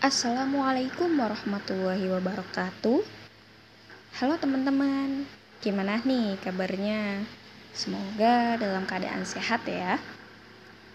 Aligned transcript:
Assalamualaikum 0.00 1.12
warahmatullahi 1.12 2.08
wabarakatuh. 2.08 3.04
Halo 4.16 4.34
teman-teman, 4.40 5.28
gimana 5.60 6.00
nih 6.00 6.40
kabarnya? 6.40 7.20
Semoga 7.76 8.56
dalam 8.56 8.88
keadaan 8.88 9.28
sehat 9.28 9.60
ya. 9.68 10.00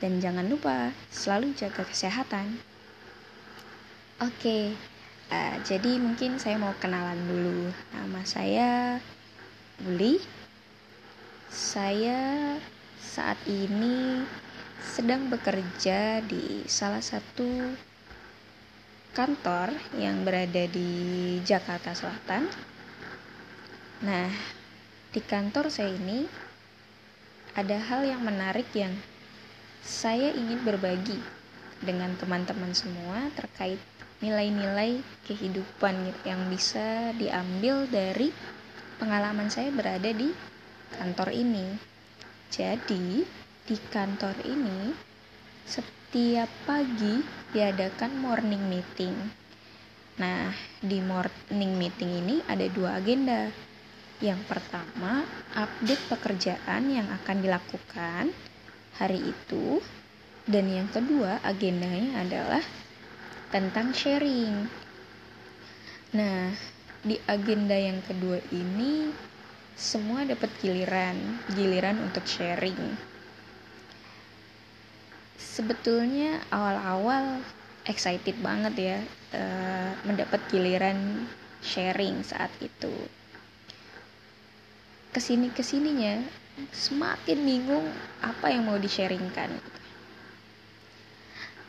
Dan 0.02 0.18
jangan 0.18 0.50
lupa 0.50 0.90
selalu 1.14 1.54
jaga 1.54 1.86
kesehatan. 1.86 2.58
Oke, 4.26 4.74
uh, 5.30 5.56
jadi 5.62 6.02
mungkin 6.02 6.42
saya 6.42 6.58
mau 6.58 6.74
kenalan 6.82 7.30
dulu. 7.30 7.70
Nama 7.94 8.22
saya 8.26 8.98
Uli. 9.86 10.18
Saya 11.54 12.58
saat 12.98 13.38
ini 13.46 14.26
sedang 14.82 15.30
bekerja 15.30 16.26
di 16.26 16.66
salah 16.66 17.06
satu 17.06 17.70
kantor 19.16 19.72
yang 19.96 20.28
berada 20.28 20.68
di 20.68 20.92
Jakarta 21.48 21.96
Selatan. 21.96 22.52
Nah, 24.04 24.28
di 25.16 25.24
kantor 25.24 25.72
saya 25.72 25.96
ini 25.96 26.28
ada 27.56 27.80
hal 27.80 28.04
yang 28.04 28.20
menarik 28.28 28.68
yang 28.76 28.92
saya 29.80 30.36
ingin 30.36 30.60
berbagi 30.68 31.16
dengan 31.80 32.12
teman-teman 32.20 32.76
semua 32.76 33.32
terkait 33.40 33.80
nilai-nilai 34.20 35.00
kehidupan 35.24 36.12
yang 36.28 36.52
bisa 36.52 37.16
diambil 37.16 37.88
dari 37.88 38.36
pengalaman 39.00 39.48
saya 39.48 39.72
berada 39.72 40.12
di 40.12 40.28
kantor 40.92 41.32
ini. 41.32 41.80
Jadi, 42.52 43.24
di 43.64 43.76
kantor 43.88 44.36
ini 44.44 44.92
setiap 46.16 46.48
pagi 46.64 47.20
diadakan 47.52 48.24
morning 48.24 48.72
meeting. 48.72 49.12
Nah, 50.16 50.48
di 50.80 51.04
morning 51.04 51.76
meeting 51.76 52.08
ini 52.24 52.36
ada 52.48 52.64
dua 52.72 53.04
agenda. 53.04 53.52
Yang 54.24 54.48
pertama, 54.48 55.28
update 55.52 56.08
pekerjaan 56.08 56.88
yang 56.88 57.12
akan 57.12 57.44
dilakukan 57.44 58.32
hari 58.96 59.28
itu. 59.28 59.84
Dan 60.48 60.72
yang 60.72 60.88
kedua, 60.88 61.44
agendanya 61.44 62.24
adalah 62.24 62.64
tentang 63.52 63.92
sharing. 63.92 64.72
Nah, 66.16 66.56
di 67.04 67.20
agenda 67.28 67.76
yang 67.76 68.00
kedua 68.00 68.40
ini 68.56 69.12
semua 69.76 70.24
dapat 70.24 70.48
giliran, 70.64 71.44
giliran 71.52 72.00
untuk 72.08 72.24
sharing 72.24 73.15
sebetulnya 75.36 76.44
awal-awal 76.52 77.44
excited 77.86 78.36
banget 78.42 78.74
ya 78.76 78.98
uh, 79.36 79.92
mendapat 80.08 80.42
giliran 80.50 81.28
sharing 81.62 82.24
saat 82.26 82.52
itu. 82.60 82.92
Ke 85.12 85.20
sini 85.24 85.48
ke 85.54 85.64
sininya 85.64 86.20
semakin 86.72 87.40
bingung 87.44 87.88
apa 88.24 88.52
yang 88.52 88.68
mau 88.68 88.80
di 88.80 88.88
sharingkan 88.88 89.52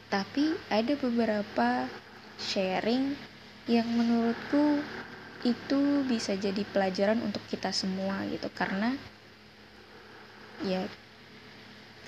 tapi 0.06 0.54
ada 0.70 0.94
beberapa 0.94 1.90
sharing 2.38 3.18
yang 3.66 3.88
menurutku 3.90 4.78
itu 5.42 6.06
bisa 6.06 6.38
jadi 6.38 6.62
pelajaran 6.70 7.18
untuk 7.26 7.42
kita 7.50 7.74
semua 7.74 8.22
gitu 8.30 8.46
karena 8.54 8.94
ya 10.62 10.86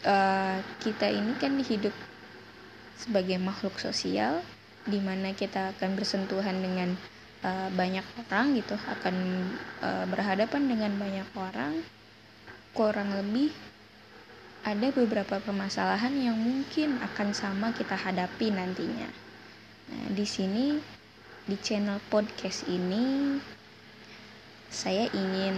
uh, 0.05 0.59
kita 0.83 1.11
ini 1.11 1.35
kan 1.41 1.57
hidup 1.59 1.95
sebagai 2.99 3.39
makhluk 3.39 3.79
sosial 3.79 4.43
di 4.87 4.99
mana 4.99 5.35
kita 5.35 5.75
akan 5.77 5.95
bersentuhan 5.95 6.59
dengan 6.59 6.95
uh, 7.47 7.69
banyak 7.75 8.05
orang 8.27 8.59
gitu 8.59 8.75
akan 8.75 9.17
uh, 9.83 10.05
berhadapan 10.11 10.63
dengan 10.67 10.93
banyak 10.99 11.29
orang 11.39 11.73
kurang 12.75 13.11
lebih 13.15 13.51
ada 14.67 14.91
beberapa 14.93 15.39
permasalahan 15.41 16.13
yang 16.19 16.37
mungkin 16.37 16.99
akan 17.01 17.33
sama 17.33 17.73
kita 17.73 17.95
hadapi 17.95 18.53
nantinya. 18.53 19.09
Nah, 19.89 20.07
di 20.13 20.27
sini 20.29 20.77
di 21.49 21.57
channel 21.57 22.03
podcast 22.13 22.69
ini 22.69 23.39
saya 24.69 25.09
ingin 25.15 25.57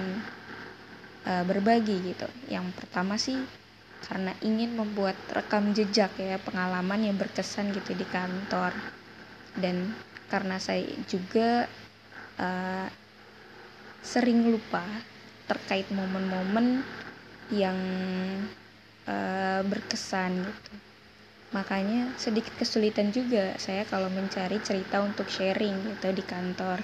uh, 1.27 1.43
berbagi 1.43 2.15
gitu. 2.15 2.29
Yang 2.47 2.71
pertama 2.79 3.19
sih 3.19 3.41
karena 4.07 4.33
ingin 4.41 4.77
membuat 4.77 5.17
rekam 5.33 5.77
jejak 5.77 6.13
ya 6.17 6.41
pengalaman 6.41 7.05
yang 7.05 7.17
berkesan 7.21 7.73
gitu 7.77 7.93
di 7.93 8.07
kantor. 8.09 8.73
Dan 9.57 9.93
karena 10.31 10.57
saya 10.63 10.87
juga 11.11 11.67
uh, 12.39 12.89
sering 14.01 14.49
lupa 14.49 14.83
terkait 15.51 15.91
momen-momen 15.91 16.87
yang 17.51 17.77
uh, 19.11 19.61
berkesan 19.67 20.47
gitu. 20.47 20.73
Makanya 21.51 22.15
sedikit 22.15 22.55
kesulitan 22.55 23.11
juga 23.11 23.59
saya 23.59 23.83
kalau 23.83 24.07
mencari 24.07 24.63
cerita 24.63 25.03
untuk 25.03 25.27
sharing 25.27 25.99
gitu 25.99 26.15
di 26.15 26.23
kantor. 26.23 26.79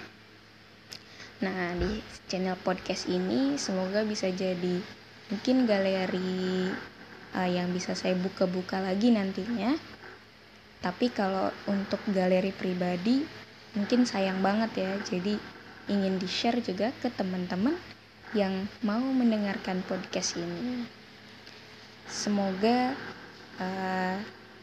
Nah 1.46 1.76
di 1.78 2.02
channel 2.26 2.58
podcast 2.58 3.06
ini 3.06 3.54
semoga 3.54 4.02
bisa 4.02 4.26
jadi 4.26 4.82
mungkin 5.30 5.70
galeri 5.70 6.70
uh, 7.36 7.48
yang 7.48 7.68
bisa 7.70 7.92
saya 7.92 8.16
buka-buka 8.16 8.80
lagi 8.80 9.12
nantinya. 9.12 9.76
Tapi 10.80 11.12
kalau 11.12 11.52
untuk 11.68 12.00
galeri 12.08 12.50
pribadi 12.50 13.22
mungkin 13.76 14.08
sayang 14.08 14.40
banget 14.40 14.72
ya. 14.80 14.92
Jadi 15.04 15.36
ingin 15.92 16.16
di 16.16 16.26
share 16.26 16.58
juga 16.64 16.90
ke 16.98 17.12
teman-teman 17.12 17.76
yang 18.32 18.66
mau 18.82 19.00
mendengarkan 19.00 19.84
podcast 19.84 20.40
ini. 20.40 20.88
Semoga 22.08 22.96
uh, 23.60 24.16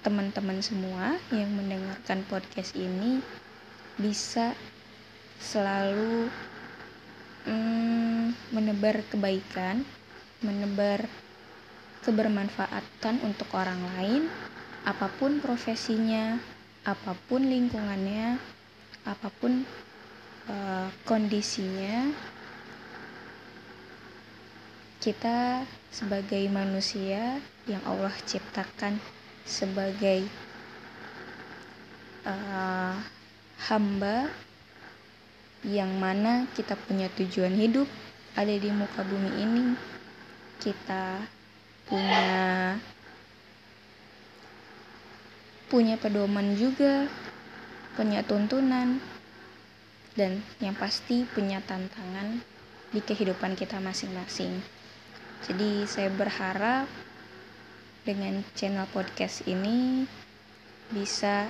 teman-teman 0.04 0.60
semua 0.60 1.16
yang 1.32 1.48
mendengarkan 1.56 2.28
podcast 2.28 2.76
ini 2.76 3.24
bisa 3.96 4.52
selalu 5.40 6.28
mm, 7.48 8.52
menebar 8.52 9.04
kebaikan 9.08 9.84
menebar 10.44 11.08
kebermanfaatan 12.04 13.24
untuk 13.24 13.48
orang 13.56 13.80
lain, 13.96 14.28
apa 14.84 15.08
pun 15.18 15.40
profesinya, 15.40 16.38
apa 16.84 17.16
pun 17.32 17.48
lingkungannya, 17.48 18.38
apa 19.08 19.28
pun 19.40 19.64
uh, 20.52 20.88
kondisinya, 21.08 22.12
kita 25.04 25.68
sebagai 25.92 26.48
manusia 26.48 27.40
yang 27.68 27.84
Allah 27.84 28.16
ciptakan 28.24 29.00
sebagai 29.44 30.24
uh, 32.24 32.96
hamba 33.68 34.32
yang 35.64 35.92
mana 36.00 36.48
kita 36.56 36.76
punya 36.76 37.08
tujuan 37.16 37.56
hidup 37.56 37.88
ada 38.36 38.52
di 38.52 38.68
muka 38.72 39.04
bumi 39.04 39.32
ini 39.40 39.66
kita 40.60 41.24
punya 41.88 42.78
punya 45.68 45.96
pedoman 45.98 46.54
juga 46.54 47.10
punya 47.94 48.26
tuntunan 48.26 48.98
dan 50.14 50.42
yang 50.62 50.78
pasti 50.78 51.26
punya 51.30 51.62
tantangan 51.66 52.42
di 52.94 53.02
kehidupan 53.02 53.58
kita 53.58 53.82
masing-masing. 53.82 54.62
Jadi 55.44 55.90
saya 55.90 56.14
berharap 56.14 56.86
dengan 58.06 58.46
channel 58.54 58.86
podcast 58.94 59.46
ini 59.50 60.06
bisa 60.94 61.50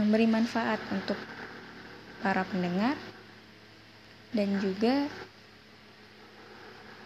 memberi 0.00 0.24
manfaat 0.24 0.80
untuk 0.90 1.20
para 2.24 2.42
pendengar 2.48 2.96
dan 4.32 4.58
juga 4.58 5.06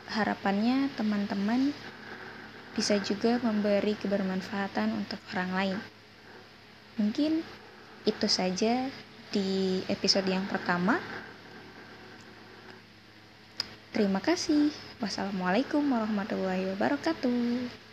harapannya 0.08 0.88
teman-teman 0.96 1.74
bisa 2.78 2.94
juga 3.02 3.42
memberi 3.42 3.98
kebermanfaatan 3.98 4.94
untuk 4.94 5.18
orang 5.34 5.50
lain. 5.50 5.78
Mungkin 6.94 7.42
itu 8.06 8.26
saja 8.30 8.86
di 9.34 9.82
episode 9.90 10.30
yang 10.30 10.46
pertama. 10.46 11.02
Terima 13.90 14.22
kasih. 14.22 14.70
Wassalamualaikum 15.02 15.82
warahmatullahi 15.82 16.70
wabarakatuh. 16.70 17.87